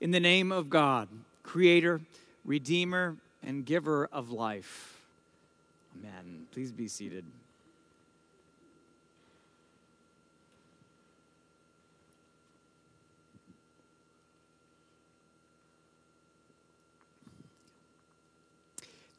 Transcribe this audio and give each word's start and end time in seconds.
In 0.00 0.10
the 0.10 0.20
name 0.20 0.52
of 0.52 0.68
God, 0.68 1.08
Creator, 1.42 2.02
Redeemer, 2.44 3.16
and 3.42 3.64
Giver 3.64 4.08
of 4.12 4.30
life. 4.30 5.00
Amen. 5.98 6.46
Please 6.52 6.70
be 6.70 6.86
seated. 6.86 7.24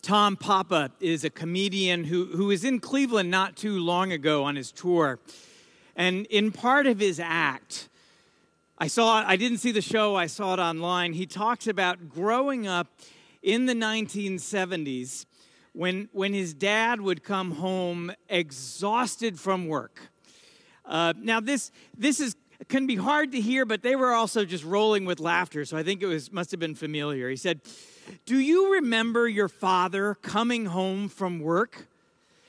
Tom 0.04 0.38
Papa 0.38 0.92
is 1.02 1.26
a 1.26 1.30
comedian 1.30 2.06
who, 2.06 2.28
who 2.28 2.46
was 2.46 2.64
in 2.64 2.80
Cleveland 2.80 3.30
not 3.30 3.58
too 3.58 3.80
long 3.80 4.14
ago 4.14 4.44
on 4.44 4.56
his 4.56 4.72
tour. 4.72 5.20
And 5.98 6.26
in 6.28 6.52
part 6.52 6.88
of 6.88 7.00
his 7.00 7.20
act, 7.20 7.90
I 8.80 8.88
saw 8.88 9.22
it, 9.22 9.26
I 9.28 9.38
didn't 9.38 9.58
see 9.58 9.72
the 9.72 9.82
show, 9.82 10.16
I 10.16 10.28
saw 10.28 10.54
it 10.54 10.60
online. 10.60 11.14
He 11.14 11.26
talks 11.26 11.66
about 11.66 12.10
growing 12.10 12.68
up 12.68 12.88
in 13.42 13.66
the 13.66 13.74
1970s 13.74 15.26
when, 15.74 16.10
when 16.12 16.32
his 16.32 16.54
dad 16.54 17.02
would 17.02 17.24
come 17.24 17.54
home 17.54 18.12
exhausted 18.30 19.40
from 19.40 19.68
work. 19.68 20.12
Uh, 20.86 21.14
now, 21.18 21.40
this, 21.40 21.72
this 21.98 22.20
is, 22.20 22.36
can 22.68 22.86
be 22.86 22.96
hard 22.96 23.32
to 23.32 23.42
hear, 23.42 23.66
but 23.66 23.82
they 23.82 23.96
were 23.96 24.14
also 24.14 24.46
just 24.46 24.64
rolling 24.64 25.06
with 25.06 25.20
laughter, 25.20 25.66
so 25.66 25.76
I 25.76 25.82
think 25.82 26.04
it 26.04 26.08
was, 26.08 26.32
must 26.32 26.52
have 26.52 26.60
been 26.60 26.76
familiar. 26.76 27.32
He 27.32 27.36
said, 27.36 27.62
do 28.28 28.38
you 28.38 28.74
remember 28.74 29.28
your 29.28 29.50
father 29.50 30.14
coming 30.22 30.68
home 30.68 31.10
from 31.10 31.40
work? 31.40 31.88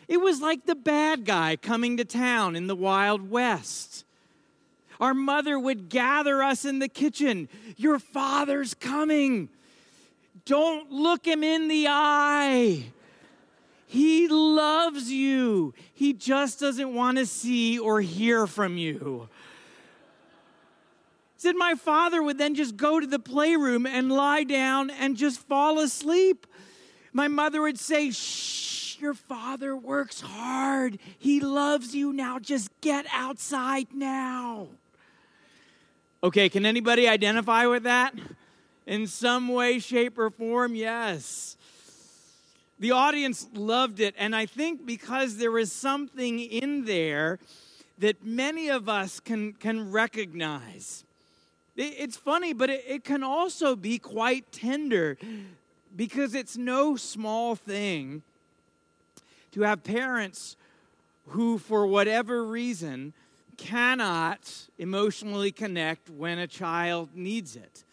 It 0.08 0.20
was 0.20 0.42
like 0.42 0.66
the 0.66 0.74
bad 0.74 1.24
guy 1.24 1.56
coming 1.56 1.96
to 1.96 2.04
town 2.04 2.54
in 2.54 2.66
the 2.66 2.76
Wild 2.76 3.30
West. 3.30 4.04
Our 5.00 5.14
mother 5.14 5.58
would 5.58 5.88
gather 5.88 6.42
us 6.42 6.64
in 6.64 6.78
the 6.78 6.88
kitchen. 6.88 7.48
Your 7.76 7.98
father's 7.98 8.74
coming. 8.74 9.48
Don't 10.44 10.90
look 10.90 11.26
him 11.26 11.42
in 11.42 11.68
the 11.68 11.86
eye. 11.88 12.86
He 13.86 14.28
loves 14.28 15.10
you. 15.10 15.72
He 15.94 16.12
just 16.12 16.60
doesn't 16.60 16.94
want 16.94 17.18
to 17.18 17.26
see 17.26 17.78
or 17.78 18.00
hear 18.00 18.46
from 18.46 18.76
you 18.76 19.28
said 21.38 21.54
my 21.54 21.76
father 21.76 22.20
would 22.20 22.36
then 22.36 22.54
just 22.54 22.76
go 22.76 22.98
to 22.98 23.06
the 23.06 23.18
playroom 23.18 23.86
and 23.86 24.10
lie 24.10 24.42
down 24.42 24.90
and 24.90 25.16
just 25.16 25.38
fall 25.38 25.78
asleep. 25.78 26.46
My 27.12 27.28
mother 27.28 27.62
would 27.62 27.78
say, 27.78 28.10
Shh, 28.10 28.98
your 29.00 29.14
father 29.14 29.76
works 29.76 30.20
hard. 30.20 30.98
He 31.16 31.40
loves 31.40 31.94
you 31.94 32.12
now. 32.12 32.40
Just 32.40 32.68
get 32.80 33.06
outside 33.12 33.86
now. 33.94 34.66
Okay, 36.22 36.48
can 36.48 36.66
anybody 36.66 37.06
identify 37.06 37.66
with 37.66 37.84
that? 37.84 38.12
In 38.86 39.06
some 39.06 39.48
way, 39.48 39.78
shape, 39.78 40.18
or 40.18 40.30
form? 40.30 40.74
Yes. 40.74 41.56
The 42.80 42.90
audience 42.90 43.46
loved 43.54 44.00
it, 44.00 44.14
and 44.18 44.34
I 44.34 44.46
think 44.46 44.84
because 44.84 45.36
there 45.36 45.52
was 45.52 45.70
something 45.70 46.40
in 46.40 46.86
there 46.86 47.38
that 47.98 48.24
many 48.24 48.68
of 48.68 48.88
us 48.88 49.20
can, 49.20 49.52
can 49.52 49.92
recognize. 49.92 51.04
It's 51.76 52.16
funny, 52.16 52.52
but 52.52 52.70
it, 52.70 52.84
it 52.88 53.04
can 53.04 53.22
also 53.22 53.76
be 53.76 53.98
quite 53.98 54.50
tender 54.50 55.18
because 55.96 56.34
it's 56.34 56.56
no 56.56 56.96
small 56.96 57.54
thing 57.54 58.22
to 59.52 59.62
have 59.62 59.84
parents 59.84 60.56
who, 61.28 61.58
for 61.58 61.86
whatever 61.86 62.44
reason, 62.44 63.12
cannot 63.58 64.40
emotionally 64.78 65.52
connect 65.52 66.08
when 66.08 66.38
a 66.38 66.46
child 66.46 67.10
needs 67.14 67.56
it. 67.56 67.84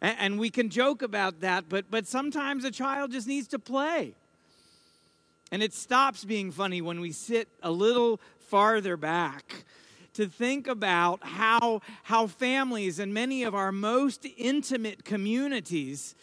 And 0.00 0.38
we 0.38 0.48
can 0.48 0.70
joke 0.70 1.02
about 1.02 1.40
that, 1.40 1.68
but, 1.68 1.90
but 1.90 2.06
sometimes 2.06 2.64
a 2.64 2.70
child 2.70 3.12
just 3.12 3.26
needs 3.26 3.48
to 3.48 3.58
play. 3.58 4.14
And 5.50 5.62
it 5.62 5.74
stops 5.74 6.24
being 6.24 6.52
funny 6.52 6.80
when 6.80 7.00
we 7.00 7.10
sit 7.12 7.48
a 7.62 7.70
little 7.70 8.20
farther 8.38 8.96
back 8.96 9.64
to 10.14 10.26
think 10.26 10.66
about 10.66 11.20
how, 11.22 11.80
how 12.04 12.26
families 12.26 12.98
and 12.98 13.12
many 13.12 13.42
of 13.42 13.54
our 13.54 13.72
most 13.72 14.26
intimate 14.36 15.04
communities 15.04 16.14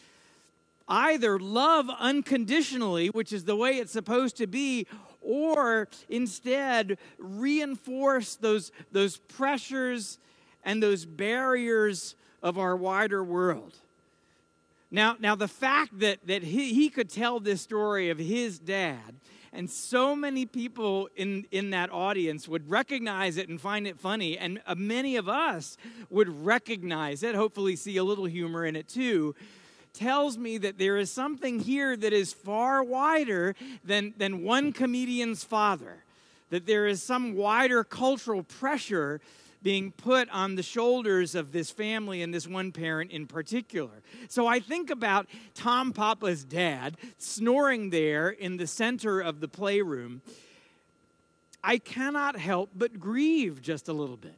either 0.87 1.39
love 1.39 1.89
unconditionally, 1.99 3.07
which 3.07 3.33
is 3.33 3.45
the 3.45 3.55
way 3.55 3.77
it's 3.77 3.91
supposed 3.91 4.37
to 4.37 4.47
be, 4.47 4.85
or 5.25 5.87
instead 6.07 6.97
reinforce 7.17 8.35
those, 8.35 8.71
those 8.91 9.17
pressures 9.17 10.19
and 10.63 10.81
those 10.81 11.05
barriers 11.05 12.15
of 12.41 12.57
our 12.57 12.75
wider 12.75 13.23
world. 13.23 13.73
Now, 14.91 15.17
now 15.19 15.35
the 15.35 15.47
fact 15.47 15.99
that, 15.99 16.25
that 16.27 16.43
he, 16.43 16.73
he 16.73 16.89
could 16.89 17.09
tell 17.09 17.39
this 17.39 17.61
story 17.61 18.09
of 18.09 18.19
his 18.19 18.59
dad 18.59 19.15
and 19.55 19.69
so 19.69 20.15
many 20.15 20.45
people 20.45 21.09
in, 21.15 21.45
in 21.49 21.69
that 21.69 21.89
audience 21.91 22.47
would 22.47 22.69
recognize 22.69 23.37
it 23.37 23.47
and 23.47 23.59
find 23.59 23.87
it 23.87 23.97
funny. 23.97 24.37
And 24.37 24.61
uh, 24.67 24.75
many 24.75 25.15
of 25.15 25.29
us 25.29 25.77
would 26.09 26.45
recognize 26.45 27.23
it, 27.23 27.35
hopefully, 27.35 27.77
see 27.77 27.95
a 27.97 28.03
little 28.03 28.25
humor 28.25 28.65
in 28.65 28.75
it 28.75 28.89
too. 28.89 29.33
Tells 29.95 30.37
me 30.37 30.57
that 30.57 30.77
there 30.77 30.97
is 30.97 31.11
something 31.11 31.59
here 31.59 31.95
that 31.95 32.11
is 32.11 32.33
far 32.33 32.83
wider 32.83 33.55
than, 33.83 34.13
than 34.17 34.43
one 34.43 34.73
comedian's 34.73 35.43
father, 35.43 36.03
that 36.49 36.65
there 36.65 36.85
is 36.85 37.01
some 37.01 37.35
wider 37.35 37.83
cultural 37.83 38.43
pressure 38.43 39.21
being 39.63 39.91
put 39.91 40.29
on 40.29 40.55
the 40.55 40.61
shoulders 40.61 41.33
of 41.33 41.51
this 41.51 41.71
family 41.71 42.21
and 42.21 42.33
this 42.33 42.47
one 42.47 42.71
parent 42.71 43.09
in 43.11 43.25
particular. 43.25 44.03
So 44.27 44.45
I 44.45 44.59
think 44.59 44.91
about 44.91 45.27
Tom 45.55 45.91
Papa's 45.91 46.43
dad 46.43 46.97
snoring 47.17 47.89
there 47.89 48.29
in 48.29 48.57
the 48.57 48.67
center 48.67 49.21
of 49.21 49.39
the 49.39 49.47
playroom. 49.47 50.21
I 51.63 51.79
cannot 51.79 52.37
help 52.37 52.69
but 52.75 52.99
grieve 52.99 53.61
just 53.61 53.89
a 53.89 53.93
little 53.93 54.17
bit 54.17 54.37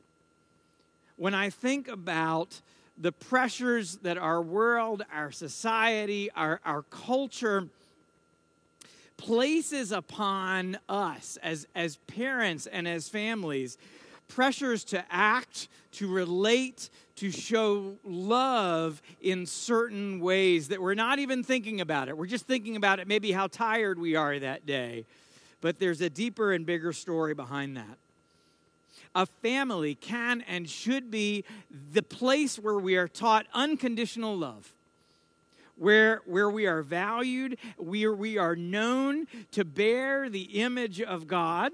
when 1.17 1.34
I 1.34 1.50
think 1.50 1.88
about 1.88 2.62
the 2.97 3.12
pressures 3.12 3.97
that 3.97 4.18
our 4.18 4.41
world, 4.41 5.03
our 5.13 5.31
society, 5.31 6.30
our, 6.35 6.59
our 6.66 6.81
culture 6.84 7.68
places 9.18 9.91
upon 9.91 10.78
us 10.88 11.38
as, 11.41 11.68
as 11.75 11.97
parents 12.08 12.68
and 12.68 12.88
as 12.88 13.09
families 13.09 13.78
pressures 14.28 14.84
to 14.84 15.03
act, 15.09 15.68
to 15.94 16.08
relate, 16.08 16.90
to 17.16 17.31
show 17.31 17.96
love 18.03 19.02
in 19.22 19.46
certain 19.46 20.19
ways 20.19 20.68
that 20.68 20.81
we're 20.81 20.94
not 20.94 21.19
even 21.19 21.44
thinking 21.44 21.81
about 21.81 22.09
it. 22.09 22.18
We're 22.18 22.25
just 22.28 22.46
thinking 22.46 22.75
about 22.75 23.00
it, 23.00 23.08
maybe 23.08 23.31
how 23.31 23.47
tired 23.47 23.97
we 23.97 24.16
are 24.16 24.38
that 24.38 24.66
day. 24.66 25.06
But 25.62 25.79
there's 25.79 26.02
a 26.02 26.09
deeper 26.09 26.52
and 26.52 26.66
bigger 26.66 26.94
story 26.94 27.34
behind 27.34 27.78
that. 27.78 27.97
A 29.16 29.25
family 29.25 29.95
can 29.95 30.41
and 30.47 30.69
should 30.69 31.09
be 31.09 31.44
the 31.94 32.03
place 32.03 32.57
where 32.57 32.78
we 32.78 32.95
are 32.95 33.07
taught 33.07 33.45
unconditional 33.53 34.35
love 34.35 34.73
where, 35.78 36.22
where 36.25 36.50
we 36.50 36.66
are 36.66 36.81
valued, 36.81 37.57
where 37.78 38.13
we 38.13 38.38
are 38.38 38.56
known 38.56 39.28
to 39.51 39.63
bear 39.63 40.29
the 40.29 40.62
image 40.62 41.01
of 41.01 41.28
God, 41.28 41.72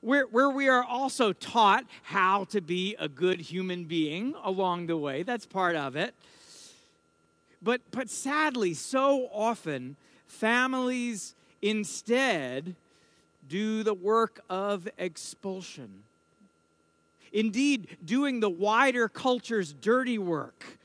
where, 0.00 0.26
where 0.26 0.50
we 0.50 0.68
are 0.68 0.84
also 0.84 1.32
taught 1.32 1.84
how 2.02 2.44
to 2.44 2.60
be 2.60 2.96
a 2.98 3.08
good 3.08 3.40
human 3.40 3.84
being 3.84 4.34
along 4.42 4.86
the 4.86 4.96
way. 4.96 5.22
That's 5.22 5.46
part 5.46 5.76
of 5.76 5.96
it. 5.96 6.14
But, 7.62 7.80
but 7.90 8.10
sadly, 8.10 8.74
so 8.74 9.28
often, 9.32 9.96
families 10.26 11.34
instead 11.62 12.74
do 13.48 13.82
the 13.82 13.94
work 13.94 14.40
of 14.50 14.88
expulsion. 14.98 16.02
Indeed, 17.34 17.98
doing 18.04 18.38
the 18.38 18.48
wider 18.48 19.08
culture's 19.08 19.72
dirty 19.72 20.18
work 20.18 20.78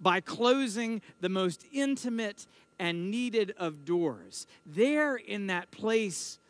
by 0.00 0.20
closing 0.20 1.00
the 1.20 1.28
most 1.28 1.64
intimate 1.72 2.48
and 2.80 3.08
needed 3.08 3.54
of 3.56 3.84
doors. 3.84 4.48
There, 4.66 5.14
in 5.14 5.46
that 5.46 5.70
place 5.70 6.40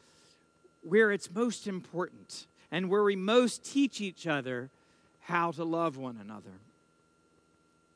where 0.83 1.13
it's 1.13 1.31
most 1.31 1.67
important 1.67 2.47
and 2.71 2.89
where 2.89 3.05
we 3.05 3.15
most 3.15 3.63
teach 3.63 4.01
each 4.01 4.27
other 4.27 4.71
how 5.21 5.51
to 5.53 5.65
love 5.65 5.99
one 5.99 6.19
another. 6.19 6.59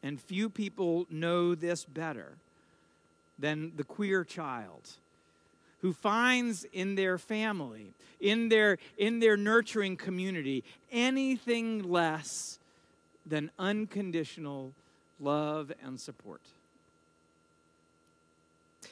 And 0.03 0.21
few 0.21 0.51
people 0.51 1.07
know 1.11 1.55
this 1.55 1.87
better 1.87 2.35
than 3.39 3.73
the 3.77 3.85
queer 3.85 4.25
child 4.25 4.83
who 5.83 5.93
finds 5.93 6.65
in 6.73 6.95
their 6.95 7.19
family, 7.19 7.93
in 8.21 8.49
their, 8.49 8.79
in 8.97 9.21
their 9.21 9.37
nurturing 9.37 9.97
community, 9.97 10.65
anything 10.91 11.83
less 11.91 12.59
than 13.27 13.51
unconditional 13.59 14.73
love 15.21 15.73
and 15.85 16.01
support. 16.01 16.41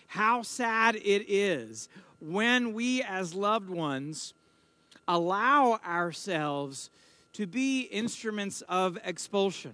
How 0.08 0.42
sad 0.42 0.96
it 0.96 1.24
is 1.28 1.88
when 2.20 2.72
we, 2.72 3.02
as 3.02 3.34
loved 3.34 3.68
ones, 3.68 4.34
allow 5.08 5.80
ourselves 5.86 6.90
to 7.34 7.46
be 7.46 7.82
instruments 7.82 8.62
of 8.68 8.98
expulsion. 9.04 9.72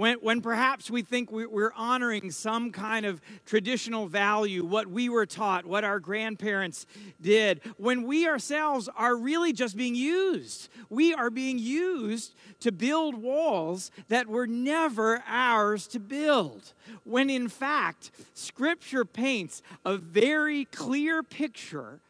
When, 0.00 0.16
when 0.22 0.40
perhaps 0.40 0.90
we 0.90 1.02
think 1.02 1.30
we're 1.30 1.74
honoring 1.76 2.30
some 2.30 2.72
kind 2.72 3.04
of 3.04 3.20
traditional 3.44 4.06
value, 4.06 4.64
what 4.64 4.86
we 4.86 5.10
were 5.10 5.26
taught, 5.26 5.66
what 5.66 5.84
our 5.84 6.00
grandparents 6.00 6.86
did, 7.20 7.60
when 7.76 8.04
we 8.04 8.26
ourselves 8.26 8.88
are 8.96 9.14
really 9.14 9.52
just 9.52 9.76
being 9.76 9.94
used. 9.94 10.70
We 10.88 11.12
are 11.12 11.28
being 11.28 11.58
used 11.58 12.34
to 12.60 12.72
build 12.72 13.14
walls 13.14 13.90
that 14.08 14.26
were 14.26 14.46
never 14.46 15.22
ours 15.26 15.86
to 15.88 16.00
build. 16.00 16.72
When 17.04 17.28
in 17.28 17.48
fact, 17.48 18.10
Scripture 18.32 19.04
paints 19.04 19.60
a 19.84 19.98
very 19.98 20.64
clear 20.64 21.22
picture 21.22 22.00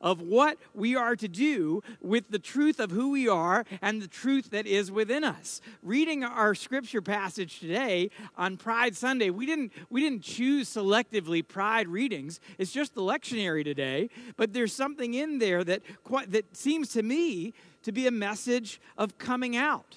of 0.00 0.20
what 0.20 0.58
we 0.74 0.94
are 0.94 1.16
to 1.16 1.28
do 1.28 1.82
with 2.00 2.30
the 2.30 2.38
truth 2.38 2.78
of 2.78 2.90
who 2.90 3.10
we 3.10 3.28
are 3.28 3.64
and 3.82 4.00
the 4.00 4.08
truth 4.08 4.50
that 4.50 4.66
is 4.66 4.90
within 4.90 5.24
us. 5.24 5.60
Reading 5.82 6.24
our 6.24 6.54
scripture 6.54 7.02
passage 7.02 7.60
today 7.60 8.10
on 8.36 8.56
Pride 8.56 8.96
Sunday, 8.96 9.30
we 9.30 9.46
didn't 9.46 9.72
we 9.90 10.00
didn't 10.00 10.22
choose 10.22 10.68
selectively 10.68 11.46
pride 11.46 11.88
readings. 11.88 12.40
It's 12.58 12.72
just 12.72 12.94
the 12.94 13.02
lectionary 13.02 13.64
today, 13.64 14.10
but 14.36 14.52
there's 14.52 14.72
something 14.72 15.14
in 15.14 15.38
there 15.38 15.64
that 15.64 15.82
quite, 16.04 16.30
that 16.32 16.56
seems 16.56 16.90
to 16.90 17.02
me 17.02 17.54
to 17.82 17.92
be 17.92 18.06
a 18.06 18.12
message 18.12 18.80
of 18.96 19.18
coming 19.18 19.56
out. 19.56 19.96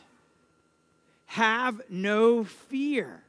Have 1.27 1.81
no 1.89 2.43
fear. 2.43 3.23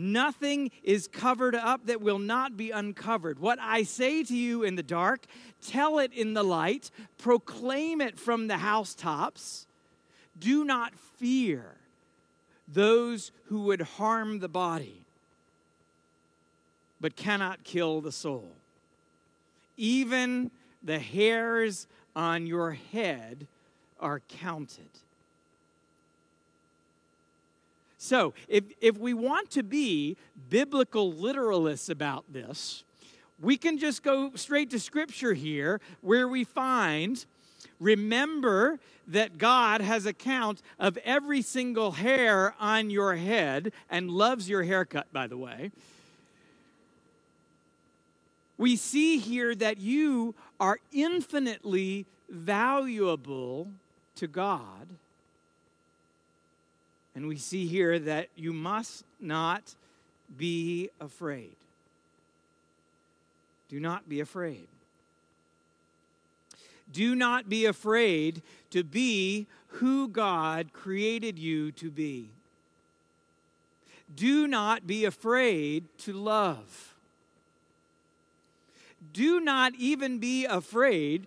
Nothing 0.00 0.70
is 0.84 1.08
covered 1.08 1.56
up 1.56 1.86
that 1.86 2.00
will 2.00 2.20
not 2.20 2.56
be 2.56 2.70
uncovered. 2.70 3.40
What 3.40 3.58
I 3.60 3.82
say 3.82 4.22
to 4.22 4.36
you 4.36 4.62
in 4.62 4.76
the 4.76 4.82
dark, 4.84 5.26
tell 5.60 5.98
it 5.98 6.12
in 6.12 6.34
the 6.34 6.44
light, 6.44 6.92
proclaim 7.18 8.00
it 8.00 8.16
from 8.16 8.46
the 8.46 8.58
housetops. 8.58 9.66
Do 10.38 10.64
not 10.64 10.94
fear 11.16 11.74
those 12.68 13.32
who 13.46 13.62
would 13.62 13.80
harm 13.80 14.38
the 14.38 14.48
body, 14.48 15.02
but 17.00 17.16
cannot 17.16 17.64
kill 17.64 18.00
the 18.00 18.12
soul. 18.12 18.52
Even 19.76 20.52
the 20.80 21.00
hairs 21.00 21.88
on 22.14 22.46
your 22.46 22.70
head 22.92 23.48
are 23.98 24.20
counted. 24.28 24.90
So, 27.98 28.32
if, 28.46 28.62
if 28.80 28.96
we 28.96 29.12
want 29.12 29.50
to 29.50 29.64
be 29.64 30.16
biblical 30.48 31.12
literalists 31.12 31.90
about 31.90 32.32
this, 32.32 32.84
we 33.40 33.56
can 33.56 33.76
just 33.76 34.04
go 34.04 34.30
straight 34.36 34.70
to 34.70 34.78
Scripture 34.78 35.34
here 35.34 35.80
where 36.00 36.28
we 36.28 36.44
find 36.44 37.26
remember 37.80 38.78
that 39.08 39.36
God 39.36 39.80
has 39.80 40.06
a 40.06 40.12
count 40.12 40.62
of 40.78 40.96
every 40.98 41.42
single 41.42 41.90
hair 41.92 42.54
on 42.60 42.88
your 42.90 43.16
head 43.16 43.72
and 43.90 44.10
loves 44.10 44.48
your 44.48 44.62
haircut, 44.62 45.12
by 45.12 45.26
the 45.26 45.36
way. 45.36 45.72
We 48.58 48.76
see 48.76 49.18
here 49.18 49.54
that 49.56 49.78
you 49.78 50.36
are 50.60 50.78
infinitely 50.92 52.06
valuable 52.28 53.68
to 54.16 54.26
God 54.26 54.88
and 57.14 57.26
we 57.26 57.36
see 57.36 57.66
here 57.66 57.98
that 57.98 58.28
you 58.36 58.52
must 58.52 59.04
not 59.20 59.74
be 60.36 60.90
afraid. 61.00 61.56
Do 63.68 63.80
not 63.80 64.08
be 64.08 64.20
afraid. 64.20 64.66
Do 66.92 67.14
not 67.14 67.48
be 67.48 67.66
afraid 67.66 68.42
to 68.70 68.82
be 68.82 69.46
who 69.68 70.08
God 70.08 70.72
created 70.72 71.38
you 71.38 71.72
to 71.72 71.90
be. 71.90 72.30
Do 74.14 74.46
not 74.46 74.86
be 74.86 75.04
afraid 75.04 75.84
to 75.98 76.12
love. 76.12 76.94
Do 79.12 79.40
not 79.40 79.74
even 79.78 80.18
be 80.18 80.46
afraid 80.46 81.26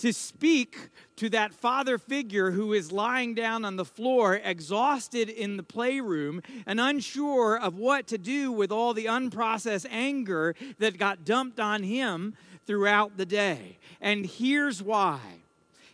to 0.00 0.12
speak 0.14 0.88
to 1.16 1.28
that 1.28 1.52
father 1.52 1.98
figure 1.98 2.50
who 2.52 2.72
is 2.72 2.90
lying 2.90 3.34
down 3.34 3.66
on 3.66 3.76
the 3.76 3.84
floor, 3.84 4.40
exhausted 4.42 5.28
in 5.28 5.58
the 5.58 5.62
playroom, 5.62 6.42
and 6.66 6.80
unsure 6.80 7.58
of 7.58 7.76
what 7.76 8.06
to 8.06 8.16
do 8.16 8.50
with 8.50 8.72
all 8.72 8.94
the 8.94 9.04
unprocessed 9.04 9.86
anger 9.90 10.54
that 10.78 10.98
got 10.98 11.26
dumped 11.26 11.60
on 11.60 11.82
him 11.82 12.34
throughout 12.66 13.18
the 13.18 13.26
day. 13.26 13.76
And 14.00 14.24
here's 14.24 14.82
why. 14.82 15.20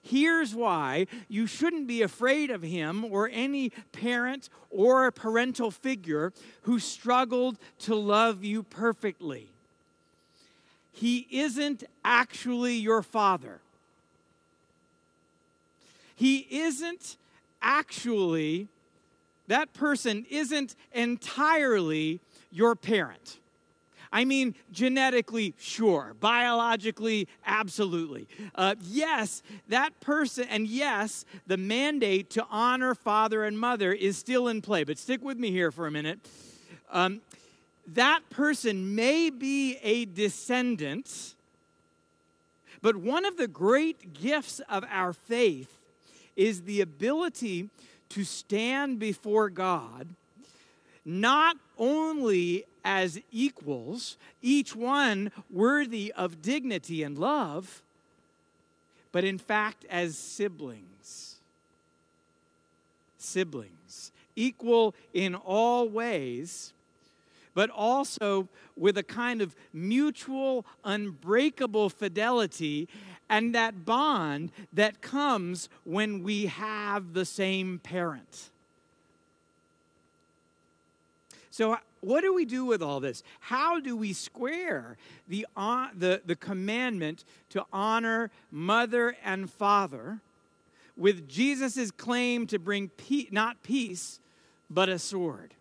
Here's 0.02 0.54
why 0.54 1.08
you 1.26 1.48
shouldn't 1.48 1.88
be 1.88 2.02
afraid 2.02 2.48
of 2.50 2.62
him 2.62 3.04
or 3.04 3.28
any 3.32 3.70
parent 3.90 4.48
or 4.70 5.10
parental 5.10 5.72
figure 5.72 6.32
who 6.62 6.78
struggled 6.78 7.58
to 7.80 7.96
love 7.96 8.44
you 8.44 8.62
perfectly. 8.62 9.48
He 10.92 11.26
isn't 11.32 11.82
actually 12.04 12.76
your 12.76 13.02
father 13.02 13.60
he 16.16 16.46
isn't 16.50 17.16
actually, 17.62 18.68
that 19.46 19.72
person 19.74 20.26
isn't 20.28 20.74
entirely 20.92 22.20
your 22.50 22.74
parent. 22.74 23.38
I 24.12 24.24
mean, 24.24 24.54
genetically, 24.72 25.54
sure. 25.58 26.14
Biologically, 26.18 27.28
absolutely. 27.44 28.26
Uh, 28.54 28.74
yes, 28.82 29.42
that 29.68 29.98
person, 30.00 30.46
and 30.48 30.66
yes, 30.66 31.24
the 31.46 31.58
mandate 31.58 32.30
to 32.30 32.46
honor 32.50 32.94
father 32.94 33.44
and 33.44 33.58
mother 33.58 33.92
is 33.92 34.16
still 34.16 34.48
in 34.48 34.62
play. 34.62 34.84
But 34.84 34.96
stick 34.96 35.22
with 35.22 35.38
me 35.38 35.50
here 35.50 35.70
for 35.70 35.86
a 35.86 35.90
minute. 35.90 36.18
Um, 36.90 37.20
that 37.88 38.28
person 38.30 38.94
may 38.94 39.28
be 39.28 39.76
a 39.82 40.06
descendant, 40.06 41.34
but 42.80 42.96
one 42.96 43.24
of 43.24 43.36
the 43.36 43.48
great 43.48 44.14
gifts 44.14 44.60
of 44.70 44.84
our 44.90 45.12
faith 45.12 45.75
is 46.36 46.62
the 46.62 46.80
ability 46.80 47.70
to 48.10 48.24
stand 48.24 48.98
before 48.98 49.50
God 49.50 50.08
not 51.06 51.56
only 51.78 52.64
as 52.84 53.20
equals, 53.30 54.16
each 54.42 54.74
one 54.74 55.30
worthy 55.48 56.12
of 56.16 56.42
dignity 56.42 57.04
and 57.04 57.16
love, 57.16 57.80
but 59.12 59.22
in 59.22 59.38
fact 59.38 59.86
as 59.88 60.18
siblings. 60.18 61.36
Siblings, 63.18 64.10
equal 64.34 64.94
in 65.14 65.36
all 65.36 65.88
ways, 65.88 66.72
but 67.54 67.70
also 67.70 68.48
with 68.76 68.98
a 68.98 69.02
kind 69.04 69.40
of 69.40 69.54
mutual, 69.72 70.66
unbreakable 70.84 71.88
fidelity 71.88 72.88
and 73.28 73.54
that 73.54 73.84
bond 73.84 74.52
that 74.72 75.00
comes 75.00 75.68
when 75.84 76.22
we 76.22 76.46
have 76.46 77.12
the 77.12 77.24
same 77.24 77.78
parent. 77.78 78.50
So, 81.50 81.78
what 82.02 82.20
do 82.20 82.32
we 82.32 82.44
do 82.44 82.64
with 82.64 82.82
all 82.82 83.00
this? 83.00 83.22
How 83.40 83.80
do 83.80 83.96
we 83.96 84.12
square 84.12 84.96
the, 85.26 85.46
uh, 85.56 85.88
the, 85.96 86.20
the 86.24 86.36
commandment 86.36 87.24
to 87.50 87.64
honor 87.72 88.30
mother 88.52 89.16
and 89.24 89.50
father 89.50 90.20
with 90.96 91.28
Jesus' 91.28 91.90
claim 91.90 92.46
to 92.46 92.58
bring 92.58 92.90
pe- 92.90 93.26
not 93.32 93.62
peace, 93.62 94.20
but 94.70 94.88
a 94.88 94.98
sword? 94.98 95.55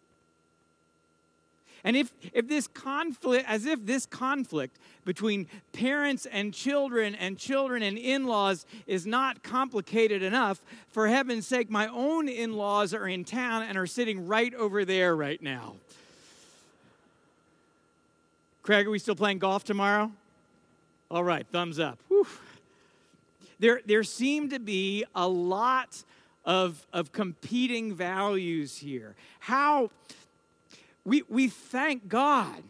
And 1.86 1.96
if, 1.96 2.12
if 2.34 2.48
this 2.48 2.66
conflict, 2.68 3.46
as 3.48 3.68
if 3.68 3.86
this 3.86 4.08
conflict 4.08 4.76
between 5.06 5.48
parents 5.72 6.26
and 6.26 6.52
children 6.52 7.14
and 7.14 7.38
children 7.38 7.84
and 7.84 7.96
in 7.96 8.26
laws 8.26 8.66
is 8.88 9.06
not 9.06 9.44
complicated 9.44 10.24
enough, 10.24 10.60
for 10.90 11.08
heaven's 11.08 11.46
sake, 11.46 11.70
my 11.70 11.88
own 11.88 12.28
in 12.28 12.54
laws 12.54 12.92
are 12.96 13.08
in 13.08 13.24
town 13.24 13.62
and 13.62 13.78
are 13.78 13.86
sitting 13.86 14.26
right 14.26 14.52
over 14.56 14.84
there 14.84 15.16
right 15.16 15.42
now. 15.44 15.76
Craig, 18.64 18.88
are 18.88 18.90
we 18.90 18.98
still 18.98 19.16
playing 19.16 19.38
golf 19.38 19.64
tomorrow? 19.64 20.12
All 21.12 21.24
right, 21.24 21.46
thumbs 21.52 21.78
up. 21.78 22.00
Whew. 22.08 22.26
There, 23.60 23.82
there 23.86 24.04
seem 24.04 24.50
to 24.50 24.60
be 24.60 25.06
a 25.14 25.28
lot 25.28 26.04
of, 26.46 26.84
of 26.92 27.12
competing 27.12 27.94
values 27.94 28.76
here. 28.76 29.14
How 29.40 29.92
we, 31.06 31.24
we 31.30 31.48
thank 31.48 32.08
God 32.08 32.64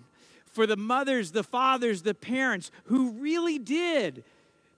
for 0.45 0.67
the 0.67 0.77
mothers, 0.77 1.31
the 1.31 1.43
fathers, 1.43 2.01
the 2.01 2.13
parents 2.13 2.71
who 2.85 3.11
really 3.11 3.57
did 3.57 4.23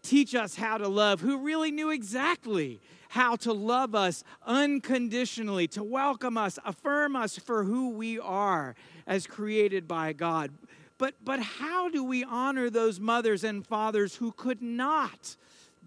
teach 0.03 0.33
us 0.35 0.55
how 0.55 0.77
to 0.77 0.87
love, 0.87 1.21
who 1.21 1.39
really 1.39 1.71
knew 1.71 1.89
exactly 1.89 2.79
how 3.09 3.35
to 3.35 3.53
love 3.53 3.95
us 3.95 4.23
unconditionally, 4.45 5.67
to 5.67 5.83
welcome 5.83 6.37
us, 6.37 6.59
affirm 6.65 7.15
us 7.15 7.37
for 7.37 7.63
who 7.63 7.89
we 7.89 8.19
are 8.19 8.75
as 9.05 9.27
created 9.27 9.87
by 9.87 10.13
God. 10.13 10.51
But, 10.97 11.15
but 11.23 11.39
how 11.39 11.89
do 11.89 12.03
we 12.03 12.23
honor 12.23 12.69
those 12.69 12.99
mothers 12.99 13.43
and 13.43 13.65
fathers 13.65 14.15
who 14.15 14.31
could 14.31 14.61
not 14.61 15.35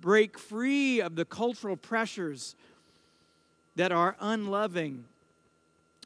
break 0.01 0.39
free 0.39 1.01
of 1.01 1.17
the 1.17 1.25
cultural 1.25 1.77
pressures 1.77 2.55
that 3.77 3.93
are 3.93 4.17
unloving 4.21 5.05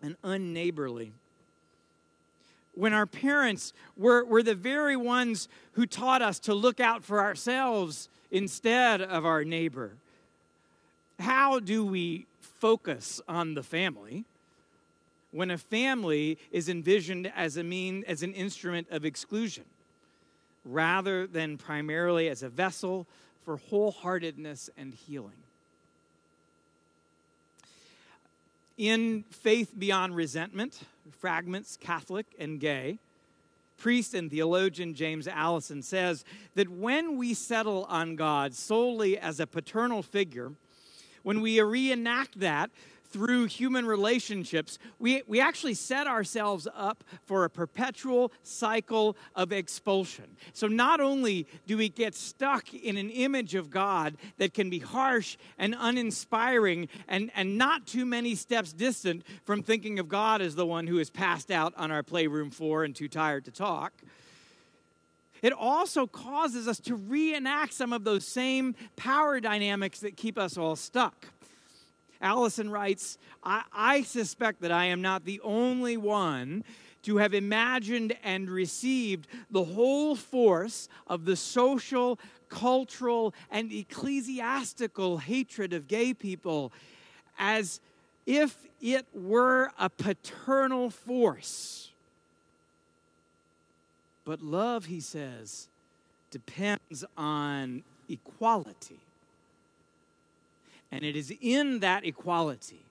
and 0.02 0.16
unneighborly. 0.22 1.12
When 2.74 2.92
our 2.92 3.06
parents 3.06 3.72
were, 3.96 4.24
were 4.24 4.42
the 4.42 4.54
very 4.54 4.96
ones 4.96 5.48
who 5.72 5.86
taught 5.86 6.22
us 6.22 6.38
to 6.40 6.54
look 6.54 6.80
out 6.80 7.04
for 7.04 7.20
ourselves 7.20 8.08
instead 8.30 9.00
of 9.00 9.24
our 9.24 9.44
neighbor. 9.44 9.92
How 11.20 11.60
do 11.60 11.84
we 11.84 12.26
focus 12.40 13.20
on 13.28 13.54
the 13.54 13.62
family 13.62 14.24
when 15.30 15.50
a 15.50 15.58
family 15.58 16.38
is 16.50 16.68
envisioned 16.68 17.30
as 17.34 17.56
a 17.56 17.64
mean 17.64 18.04
as 18.06 18.22
an 18.22 18.34
instrument 18.34 18.88
of 18.90 19.04
exclusion 19.04 19.64
rather 20.64 21.26
than 21.26 21.58
primarily 21.58 22.28
as 22.28 22.42
a 22.42 22.48
vessel 22.48 23.06
for 23.44 23.58
wholeheartedness 23.58 24.70
and 24.76 24.94
healing? 24.94 25.43
In 28.76 29.22
Faith 29.30 29.72
Beyond 29.78 30.16
Resentment, 30.16 30.80
Fragments, 31.20 31.76
Catholic 31.76 32.26
and 32.40 32.58
Gay, 32.58 32.98
priest 33.76 34.14
and 34.14 34.28
theologian 34.28 34.94
James 34.94 35.28
Alison 35.28 35.80
says 35.80 36.24
that 36.56 36.68
when 36.68 37.16
we 37.16 37.34
settle 37.34 37.84
on 37.84 38.16
God 38.16 38.52
solely 38.52 39.16
as 39.16 39.38
a 39.38 39.46
paternal 39.46 40.02
figure, 40.02 40.52
when 41.22 41.40
we 41.40 41.60
reenact 41.60 42.40
that 42.40 42.70
through 43.14 43.44
human 43.44 43.86
relationships, 43.86 44.76
we, 44.98 45.22
we 45.28 45.40
actually 45.40 45.74
set 45.74 46.08
ourselves 46.08 46.66
up 46.74 47.04
for 47.24 47.44
a 47.44 47.48
perpetual 47.48 48.32
cycle 48.42 49.16
of 49.36 49.52
expulsion. 49.52 50.24
So, 50.52 50.66
not 50.66 51.00
only 51.00 51.46
do 51.64 51.76
we 51.76 51.88
get 51.88 52.16
stuck 52.16 52.74
in 52.74 52.96
an 52.96 53.10
image 53.10 53.54
of 53.54 53.70
God 53.70 54.16
that 54.38 54.52
can 54.52 54.68
be 54.68 54.80
harsh 54.80 55.36
and 55.58 55.76
uninspiring 55.78 56.88
and, 57.06 57.30
and 57.36 57.56
not 57.56 57.86
too 57.86 58.04
many 58.04 58.34
steps 58.34 58.72
distant 58.72 59.22
from 59.44 59.62
thinking 59.62 60.00
of 60.00 60.08
God 60.08 60.42
as 60.42 60.56
the 60.56 60.66
one 60.66 60.88
who 60.88 60.98
is 60.98 61.08
passed 61.08 61.52
out 61.52 61.72
on 61.76 61.92
our 61.92 62.02
playroom 62.02 62.50
floor 62.50 62.82
and 62.82 62.96
too 62.96 63.08
tired 63.08 63.44
to 63.44 63.52
talk 63.52 63.92
it 65.44 65.52
also 65.52 66.06
causes 66.06 66.66
us 66.66 66.80
to 66.80 66.94
reenact 66.94 67.74
some 67.74 67.92
of 67.92 68.02
those 68.02 68.26
same 68.26 68.74
power 68.96 69.40
dynamics 69.40 70.00
that 70.00 70.16
keep 70.16 70.38
us 70.38 70.56
all 70.56 70.74
stuck. 70.74 71.26
Alison 72.24 72.70
writes, 72.70 73.18
I, 73.44 73.62
I 73.72 74.02
suspect 74.02 74.62
that 74.62 74.72
I 74.72 74.86
am 74.86 75.02
not 75.02 75.26
the 75.26 75.40
only 75.44 75.98
one 75.98 76.64
to 77.02 77.18
have 77.18 77.34
imagined 77.34 78.16
and 78.24 78.48
received 78.48 79.28
the 79.50 79.62
whole 79.62 80.16
force 80.16 80.88
of 81.06 81.26
the 81.26 81.36
social, 81.36 82.18
cultural, 82.48 83.34
and 83.50 83.70
ecclesiastical 83.70 85.18
hatred 85.18 85.74
of 85.74 85.86
gay 85.86 86.14
people 86.14 86.72
as 87.38 87.78
if 88.24 88.56
it 88.80 89.04
were 89.12 89.70
a 89.78 89.90
paternal 89.90 90.88
force. 90.88 91.90
But 94.24 94.40
love, 94.40 94.86
he 94.86 95.00
says, 95.00 95.68
depends 96.30 97.04
on 97.18 97.82
equality. 98.08 99.00
And 100.94 101.02
it 101.02 101.16
is 101.16 101.32
in 101.40 101.80
that 101.80 102.06
equality 102.06 102.86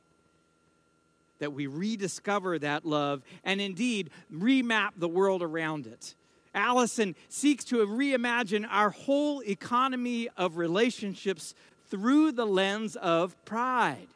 that 1.39 1.53
we 1.53 1.67
rediscover 1.67 2.59
that 2.59 2.85
love 2.85 3.21
and 3.45 3.61
indeed 3.61 4.09
remap 4.31 4.89
the 4.97 5.07
world 5.07 5.41
around 5.41 5.87
it. 5.87 6.13
Alison 6.53 7.15
seeks 7.29 7.63
to 7.63 7.77
reimagine 7.77 8.67
our 8.69 8.89
whole 8.89 9.41
economy 9.43 10.27
of 10.35 10.57
relationships 10.57 11.55
through 11.89 12.33
the 12.33 12.45
lens 12.45 12.97
of 12.97 13.37
pride, 13.45 14.07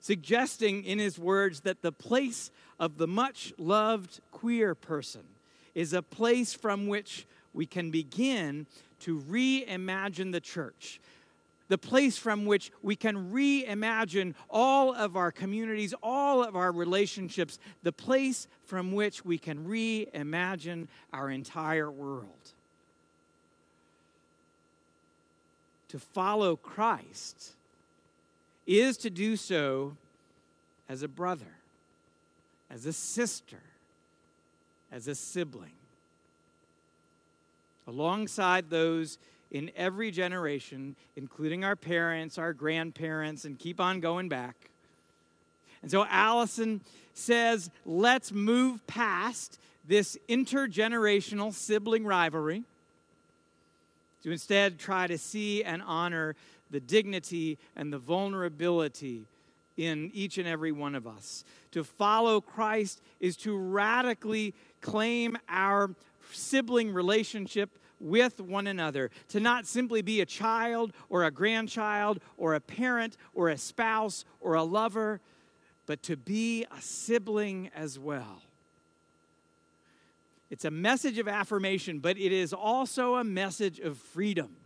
suggesting 0.00 0.82
in 0.82 0.98
his 0.98 1.18
words 1.18 1.60
that 1.60 1.82
the 1.82 1.92
place 1.92 2.50
of 2.80 2.96
the 2.96 3.06
much 3.06 3.52
loved 3.58 4.20
queer 4.32 4.74
person 4.74 5.24
is 5.74 5.92
a 5.92 6.00
place 6.00 6.54
from 6.54 6.86
which 6.86 7.26
we 7.52 7.66
can 7.66 7.90
begin 7.90 8.66
to 9.00 9.20
reimagine 9.20 10.32
the 10.32 10.40
church, 10.40 11.00
the 11.68 11.78
place 11.78 12.16
from 12.16 12.46
which 12.46 12.70
we 12.82 12.96
can 12.96 13.32
reimagine 13.32 14.34
all 14.48 14.94
of 14.94 15.16
our 15.16 15.32
communities, 15.32 15.94
all 16.02 16.44
of 16.44 16.54
our 16.54 16.70
relationships, 16.72 17.58
the 17.82 17.92
place 17.92 18.46
from 18.64 18.92
which 18.92 19.24
we 19.24 19.38
can 19.38 19.66
reimagine 19.66 20.86
our 21.12 21.30
entire 21.30 21.90
world. 21.90 22.26
To 25.88 25.98
follow 25.98 26.56
Christ 26.56 27.52
is 28.66 28.96
to 28.98 29.10
do 29.10 29.36
so 29.36 29.96
as 30.88 31.02
a 31.02 31.08
brother, 31.08 31.56
as 32.70 32.86
a 32.86 32.92
sister, 32.92 33.60
as 34.92 35.08
a 35.08 35.14
sibling. 35.14 35.72
Alongside 37.86 38.68
those 38.68 39.18
in 39.56 39.70
every 39.74 40.10
generation, 40.10 40.94
including 41.16 41.64
our 41.64 41.76
parents, 41.76 42.36
our 42.36 42.52
grandparents, 42.52 43.46
and 43.46 43.58
keep 43.58 43.80
on 43.80 44.00
going 44.00 44.28
back. 44.28 44.54
And 45.80 45.90
so 45.90 46.04
Alison 46.10 46.82
says, 47.14 47.70
let's 47.86 48.32
move 48.32 48.86
past 48.86 49.58
this 49.88 50.18
intergenerational 50.28 51.54
sibling 51.54 52.04
rivalry 52.04 52.64
to 54.22 54.30
instead 54.30 54.78
try 54.78 55.06
to 55.06 55.16
see 55.16 55.64
and 55.64 55.82
honor 55.86 56.36
the 56.70 56.80
dignity 56.80 57.56
and 57.76 57.90
the 57.90 57.98
vulnerability 57.98 59.22
in 59.78 60.10
each 60.12 60.36
and 60.36 60.46
every 60.46 60.72
one 60.72 60.94
of 60.94 61.06
us. 61.06 61.44
To 61.72 61.82
follow 61.82 62.42
Christ 62.42 63.00
is 63.20 63.36
to 63.38 63.56
radically 63.56 64.52
claim 64.82 65.38
our 65.48 65.90
sibling 66.32 66.92
relationship 66.92 67.70
with 67.98 68.40
one 68.40 68.66
another, 68.66 69.10
to 69.28 69.40
not 69.40 69.66
simply 69.66 70.02
be 70.02 70.20
a 70.20 70.26
child 70.26 70.92
or 71.08 71.24
a 71.24 71.30
grandchild 71.30 72.20
or 72.36 72.54
a 72.54 72.60
parent 72.60 73.16
or 73.34 73.48
a 73.48 73.56
spouse 73.56 74.24
or 74.40 74.54
a 74.54 74.62
lover, 74.62 75.20
but 75.86 76.02
to 76.02 76.16
be 76.16 76.64
a 76.64 76.80
sibling 76.82 77.70
as 77.74 77.98
well. 77.98 78.42
It's 80.50 80.64
a 80.64 80.70
message 80.70 81.18
of 81.18 81.26
affirmation, 81.26 81.98
but 81.98 82.18
it 82.18 82.32
is 82.32 82.52
also 82.52 83.16
a 83.16 83.24
message 83.24 83.80
of 83.80 83.98
freedom. 83.98 84.56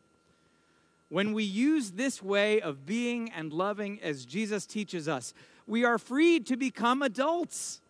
When 1.08 1.32
we 1.32 1.44
use 1.44 1.92
this 1.92 2.22
way 2.22 2.60
of 2.60 2.86
being 2.86 3.30
and 3.30 3.52
loving 3.52 4.00
as 4.02 4.24
Jesus 4.24 4.66
teaches 4.66 5.08
us, 5.08 5.34
we 5.66 5.84
are 5.84 5.98
freed 5.98 6.46
to 6.46 6.56
become 6.56 7.02
adults, 7.02 7.80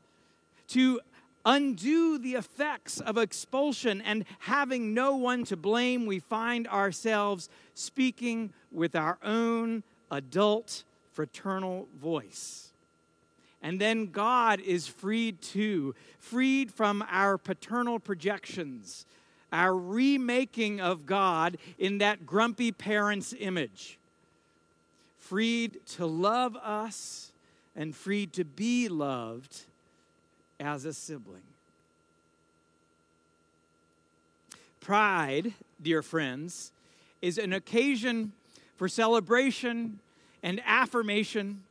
to 0.69 1.01
undo 1.45 2.19
the 2.19 2.35
effects 2.35 3.01
of 3.01 3.17
expulsion, 3.17 4.01
and 4.03 4.25
having 4.41 4.95
no 4.95 5.17
one 5.17 5.45
to 5.45 5.57
blame, 5.57 6.07
we 6.07 6.19
find 6.19 6.69
ourselves 6.69 7.49
speaking 7.75 8.53
with 8.71 8.95
our 8.95 9.19
own 9.23 9.83
adult 10.11 10.85
fraternal 11.13 11.89
voice. 12.01 12.69
And 13.63 13.81
then 13.81 14.07
God 14.07 14.61
is 14.61 14.87
freed 14.87 15.43
too, 15.43 15.95
freed 16.19 16.73
from 16.73 17.05
our 17.11 17.37
paternal 17.37 17.99
projections, 17.99 19.05
our 19.53 19.77
remaking 19.77 20.81
of 20.81 21.07
God 21.07 21.59
in 21.79 21.99
that 21.99 22.25
grumpy 22.25 22.73
parent's 22.73 23.35
image, 23.39 23.99
freed 25.19 25.79
to 25.97 26.07
love 26.07 26.57
us 26.57 27.33
and 27.77 27.95
freed 27.95 28.33
to 28.35 28.45
be 28.45 28.89
loved 28.89 29.65
as 30.61 30.85
a 30.85 30.93
sibling. 30.93 31.43
Pride, 34.81 35.55
dear 35.83 36.03
friends, 36.03 36.73
is 37.23 37.39
an 37.39 37.53
occasion 37.53 38.33
for 38.77 38.89
celebration 38.89 39.99
and 40.43 40.61
affirmation, 40.65 41.63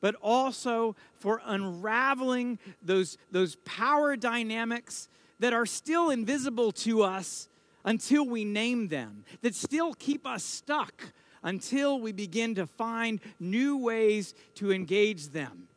but 0.00 0.14
also 0.22 0.96
for 1.18 1.40
unraveling 1.44 2.58
those, 2.82 3.18
those 3.30 3.56
power 3.64 4.16
dynamics 4.16 5.08
that 5.40 5.52
are 5.52 5.66
still 5.66 6.10
invisible 6.10 6.72
to 6.72 7.02
us 7.02 7.48
until 7.84 8.26
we 8.26 8.44
name 8.44 8.88
them, 8.88 9.24
that 9.42 9.54
still 9.54 9.94
keep 9.94 10.26
us 10.26 10.44
stuck 10.44 11.12
until 11.42 11.98
we 11.98 12.12
begin 12.12 12.54
to 12.54 12.66
find 12.66 13.20
new 13.38 13.78
ways 13.78 14.34
to 14.54 14.72
engage 14.72 15.28
them 15.28 15.68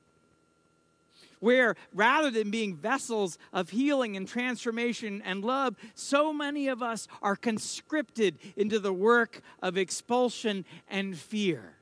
where 1.43 1.75
rather 1.93 2.31
than 2.31 2.49
being 2.49 2.73
vessels 2.73 3.37
of 3.51 3.69
healing 3.69 4.15
and 4.15 4.25
transformation 4.29 5.21
and 5.25 5.43
love, 5.43 5.75
so 5.93 6.31
many 6.31 6.69
of 6.69 6.81
us 6.81 7.05
are 7.21 7.35
conscripted 7.35 8.37
into 8.55 8.79
the 8.79 8.93
work 8.93 9.41
of 9.61 9.77
expulsion 9.77 10.63
and 10.89 11.17
fear. 11.17 11.73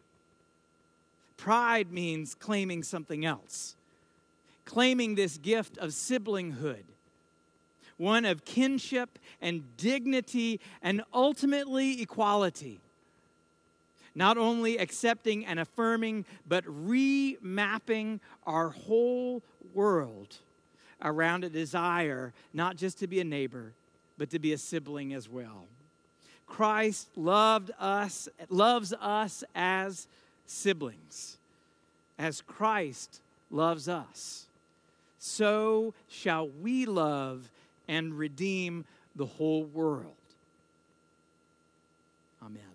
Pride 1.38 1.92
means 1.92 2.34
claiming 2.34 2.82
something 2.82 3.24
else, 3.24 3.76
claiming 4.66 5.14
this 5.14 5.38
gift 5.38 5.78
of 5.78 5.92
siblinghood, 5.92 6.86
one 7.98 8.26
of 8.26 8.44
kinship 8.44 9.20
and 9.44 9.78
dignity 9.78 10.60
and 10.82 11.04
ultimately 11.14 12.02
equality. 12.02 12.80
Not 14.16 14.38
only 14.38 14.78
accepting 14.78 15.46
and 15.46 15.60
affirming, 15.60 16.26
but 16.48 16.66
remapping 16.66 18.20
our 18.46 18.70
whole 18.70 19.42
world 19.74 20.38
around 21.02 21.44
a 21.44 21.50
desire 21.50 22.34
not 22.54 22.76
just 22.76 23.00
to 23.00 23.08
be 23.08 23.20
a 23.20 23.24
neighbor, 23.24 23.74
but 24.18 24.30
to 24.30 24.40
be 24.40 24.54
a 24.54 24.58
sibling 24.58 25.14
as 25.14 25.30
well. 25.30 25.66
Christ 26.46 27.08
loved 27.16 27.72
us, 27.80 28.28
loves 28.50 28.94
us 29.00 29.44
as 29.56 30.08
siblings, 30.46 31.38
as 32.20 32.42
Christ 32.42 33.22
loves 33.50 33.88
us. 33.88 34.46
So 35.18 35.94
shall 36.10 36.50
we 36.62 36.86
love 36.86 37.50
and 37.88 38.18
redeem 38.18 38.86
the 39.16 39.26
whole 39.26 39.64
world. 39.64 40.14
Amen. 42.44 42.71